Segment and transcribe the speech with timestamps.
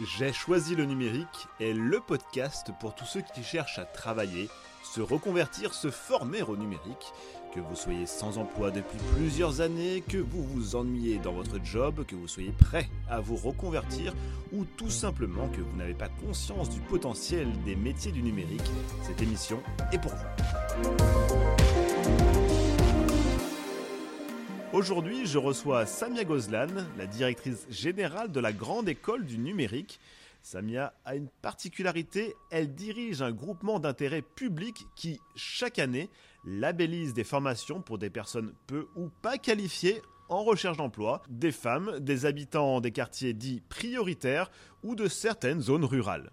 [0.00, 4.48] J'ai choisi le numérique est le podcast pour tous ceux qui cherchent à travailler,
[4.82, 7.12] se reconvertir, se former au numérique.
[7.54, 12.04] Que vous soyez sans emploi depuis plusieurs années, que vous vous ennuyez dans votre job,
[12.06, 14.12] que vous soyez prêt à vous reconvertir
[14.52, 18.68] ou tout simplement que vous n'avez pas conscience du potentiel des métiers du numérique,
[19.04, 20.24] cette émission est pour vous.
[24.74, 26.66] Aujourd'hui, je reçois Samia Gozlan,
[26.98, 30.00] la directrice générale de la Grande École du Numérique.
[30.42, 36.10] Samia a une particularité, elle dirige un groupement d'intérêt public qui, chaque année,
[36.44, 42.00] labellise des formations pour des personnes peu ou pas qualifiées en recherche d'emploi, des femmes,
[42.00, 44.50] des habitants des quartiers dits prioritaires
[44.82, 46.32] ou de certaines zones rurales.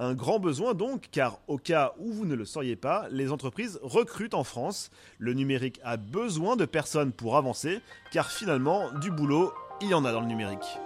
[0.00, 3.80] Un grand besoin donc, car au cas où vous ne le sauriez pas, les entreprises
[3.82, 4.90] recrutent en France.
[5.18, 7.80] Le numérique a besoin de personnes pour avancer,
[8.12, 10.78] car finalement, du boulot, il y en a dans le numérique.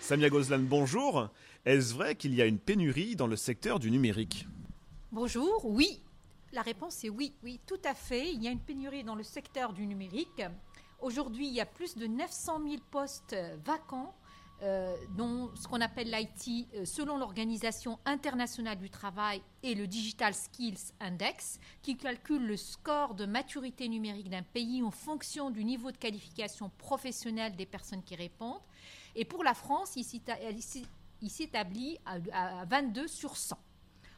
[0.00, 1.28] Samia Gozlan, bonjour.
[1.66, 4.48] Est-ce vrai qu'il y a une pénurie dans le secteur du numérique?
[5.12, 6.02] Bonjour, oui.
[6.54, 8.32] La réponse est oui, oui, tout à fait.
[8.32, 10.42] Il y a une pénurie dans le secteur du numérique.
[11.02, 14.14] Aujourd'hui, il y a plus de 900 000 postes vacants
[14.62, 20.34] euh, dont ce qu'on appelle l'IT euh, selon l'Organisation internationale du travail et le Digital
[20.34, 25.92] Skills Index, qui calcule le score de maturité numérique d'un pays en fonction du niveau
[25.92, 28.60] de qualification professionnelle des personnes qui répondent.
[29.14, 33.56] Et pour la France, il s'établit à 22 sur 100.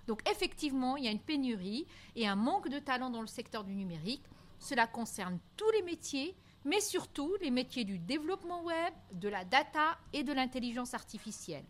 [0.06, 3.62] Donc effectivement, il y a une pénurie et un manque de talent dans le secteur
[3.62, 4.24] du numérique.
[4.58, 9.98] Cela concerne tous les métiers, mais surtout les métiers du développement web, de la data
[10.12, 11.64] et de l'intelligence artificielle.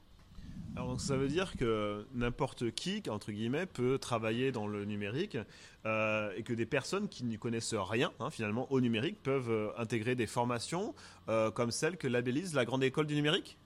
[0.77, 5.37] Alors ça veut dire que n'importe qui, entre guillemets, peut travailler dans le numérique
[5.85, 9.73] euh, et que des personnes qui n'y connaissent rien, hein, finalement, au numérique, peuvent euh,
[9.79, 10.95] intégrer des formations
[11.29, 13.59] euh, comme celles que labellise la Grande École du Numérique?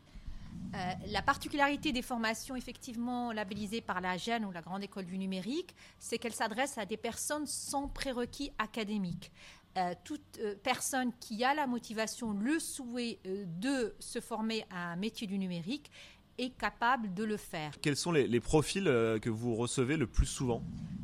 [1.09, 5.75] La particularité des formations effectivement labellisées par la GEN ou la Grande École du Numérique,
[5.99, 9.32] c'est qu'elles s'adressent à des personnes sans prérequis académiques.
[9.77, 14.93] Euh, toute euh, personne qui a la motivation, le souhait euh, de se former à
[14.93, 15.91] un métier du numérique
[16.39, 17.73] est capable de le faire.
[17.81, 20.62] Quels sont les, les profils que vous recevez le plus souvent?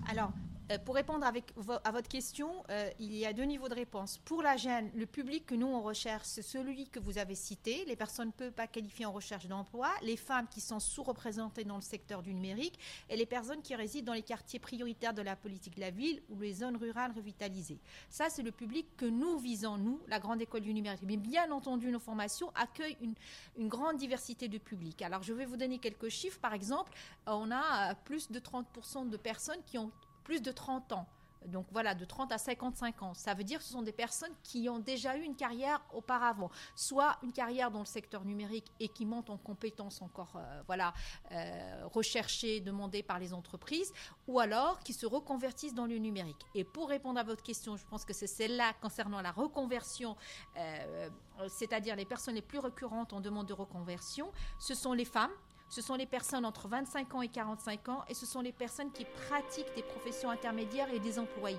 [0.09, 0.33] Alors,
[0.71, 4.19] euh, pour répondre à votre question, euh, il y a deux niveaux de réponse.
[4.19, 7.85] Pour la gêne, le public que nous on recherche, c'est celui que vous avez cité,
[7.87, 11.83] les personnes peu pas qualifiées en recherche d'emploi, les femmes qui sont sous-représentées dans le
[11.83, 15.75] secteur du numérique et les personnes qui résident dans les quartiers prioritaires de la politique
[15.75, 17.79] de la ville ou les zones rurales revitalisées.
[18.09, 21.03] Ça, c'est le public que nous visons, nous, la Grande École du numérique.
[21.03, 23.15] Mais bien entendu, nos formations accueillent une,
[23.59, 25.03] une grande diversité de publics.
[25.03, 26.39] Alors, je vais vous donner quelques chiffres.
[26.39, 26.93] Par exemple,
[27.27, 29.91] on a plus de 30% de personnes qui ont
[30.31, 31.09] plus de 30 ans.
[31.47, 33.15] Donc voilà, de 30 à 55 ans.
[33.15, 36.53] Ça veut dire que ce sont des personnes qui ont déjà eu une carrière auparavant,
[36.77, 40.95] soit une carrière dans le secteur numérique et qui montent en compétences encore, euh, voilà,
[41.33, 43.93] euh, recherchées, demandées par les entreprises,
[44.29, 46.47] ou alors qui se reconvertissent dans le numérique.
[46.55, 50.17] Et pour répondre à votre question, je pense que c'est celle-là concernant la reconversion,
[50.59, 51.09] euh,
[51.49, 54.31] c'est-à-dire les personnes les plus récurrentes en demande de reconversion,
[54.61, 55.33] ce sont les femmes
[55.71, 58.91] ce sont les personnes entre 25 ans et 45 ans et ce sont les personnes
[58.91, 61.57] qui pratiquent des professions intermédiaires et des employés.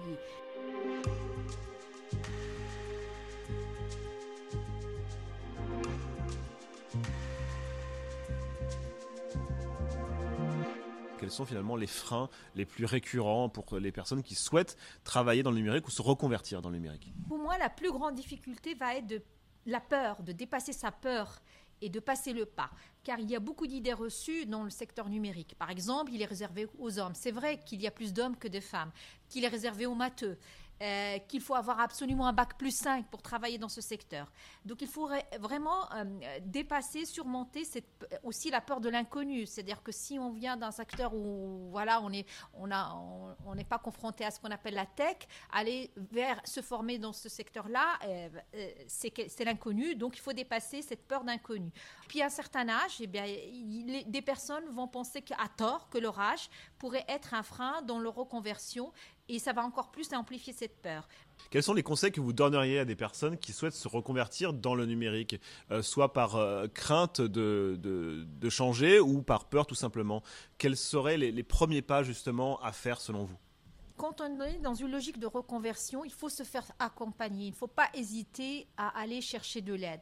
[11.18, 15.52] Quels sont finalement les freins les plus récurrents pour les personnes qui souhaitent travailler dans
[15.52, 17.14] le numérique ou se reconvertir dans le numérique?
[17.30, 19.22] Pour moi, la plus grande difficulté va être de
[19.66, 21.42] la peur, de dépasser sa peur
[21.82, 22.70] et de passer le pas.
[23.04, 25.56] Car il y a beaucoup d'idées reçues dans le secteur numérique.
[25.58, 27.16] Par exemple, il est réservé aux hommes.
[27.16, 28.92] C'est vrai qu'il y a plus d'hommes que de femmes,
[29.28, 30.38] qu'il est réservé aux matheux,
[30.82, 34.32] euh, qu'il faut avoir absolument un bac plus 5 pour travailler dans ce secteur.
[34.66, 35.10] Donc il faut
[35.40, 37.64] vraiment euh, dépasser, surmonter
[38.24, 39.46] aussi la peur de l'inconnu.
[39.46, 42.26] C'est-à-dire que si on vient d'un secteur où voilà, on n'est
[42.56, 45.18] on pas confronté à ce qu'on appelle la tech,
[45.52, 48.30] aller vers se former dans ce secteur-là, euh,
[48.88, 49.94] c'est l'inconnu.
[49.94, 51.72] Donc il faut dépasser cette peur d'inconnu.
[52.08, 53.26] Puis à un certain âge, eh bien,
[54.08, 56.50] des personnes vont penser qu'à tort que leur âge
[56.80, 58.92] pourrait être un frein dans leur reconversion
[59.30, 61.08] et ça va encore plus amplifier cette peur.
[61.50, 64.76] Quels sont les conseils que vous donneriez à des personnes qui souhaitent se reconvertir dans
[64.76, 65.40] le numérique,
[65.72, 70.24] euh, soit par euh, crainte de, de, changer ou par peur tout simplement?
[70.58, 73.38] Quels seraient les, les premiers pas justement à faire selon vous?
[73.98, 77.48] Quand on est dans une logique de reconversion, il faut se faire accompagner.
[77.48, 80.02] Il ne faut pas hésiter à aller chercher de l'aide.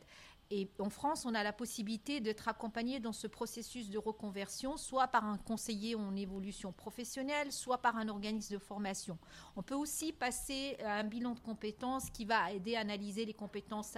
[0.51, 5.07] Et en France, on a la possibilité d'être accompagné dans ce processus de reconversion, soit
[5.07, 9.19] par un conseiller en évolution professionnelle, soit par un organisme de formation.
[9.55, 13.95] On peut aussi passer un bilan de compétences qui va aider à analyser les compétences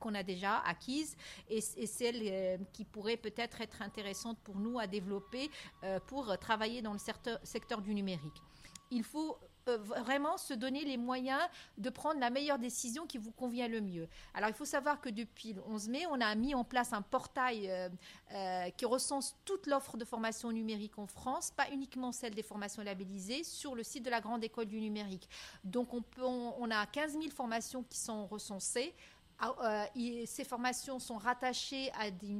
[0.00, 1.16] qu'on a déjà acquises
[1.48, 5.50] et, celles euh, qui pourraient peut-être être intéressantes pour nous à développer
[5.84, 8.42] euh, pour travailler dans le secteur du numérique.
[8.90, 9.38] Il faut
[9.76, 11.40] vraiment se donner les moyens
[11.76, 14.08] de prendre la meilleure décision qui vous convient le mieux.
[14.34, 17.02] Alors il faut savoir que depuis le 11 mai, on a mis en place un
[17.02, 17.88] portail euh,
[18.32, 22.82] euh, qui recense toute l'offre de formation numérique en France, pas uniquement celle des formations
[22.82, 25.28] labellisées, sur le site de la Grande École du numérique.
[25.64, 28.94] Donc on, a 15 000 formations qui sont recensées.
[29.38, 29.54] Ah,
[29.96, 32.36] euh, ces formations sont rattachées à des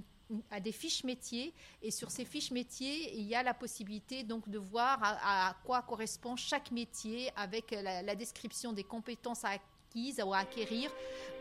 [0.50, 4.48] à des fiches métiers et sur ces fiches métiers, il y a la possibilité donc
[4.48, 10.38] de voir à, quoi correspond chaque métier avec la, description des compétences acquises ou à
[10.38, 10.90] acquérir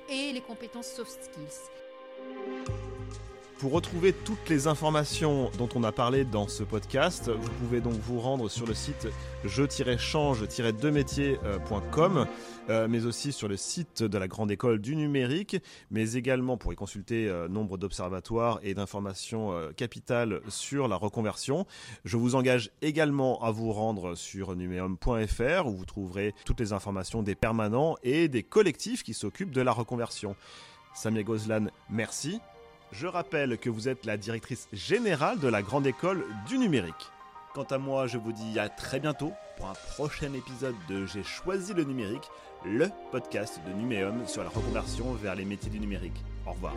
[0.10, 2.97] et les compétences soft skills.
[3.60, 7.94] Pour retrouver toutes les informations dont on a parlé dans ce podcast, vous pouvez donc
[7.94, 9.08] vous rendre sur le site
[9.46, 12.28] je-change-2métiers.com,
[12.70, 15.58] euh, mais aussi sur le site de la Grande École du Numérique,
[15.90, 21.66] mais également pour y consulter euh, nombre d'observatoires et d'informations euh, capitales sur la reconversion.
[22.06, 27.24] Je vous engage également à vous rendre sur numéum.fr où vous trouverez toutes les informations
[27.24, 30.36] des permanents et des collectifs qui s'occupent de la reconversion.
[30.94, 32.40] Samia Gozlan, merci.
[32.92, 37.12] Je rappelle que vous êtes la directrice générale de la Grande École du Numérique.
[37.54, 41.24] Quant à moi, je vous dis à très bientôt pour un prochain épisode de J'ai
[41.24, 42.30] choisi le numérique,
[42.66, 46.24] le podcast de Numéum sur la reconversion vers les métiers du numérique.
[46.46, 46.74] Au revoir.